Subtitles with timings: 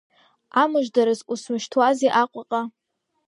[0.61, 2.61] Амыждаразы усмышьҭуази Аҟәаҟа.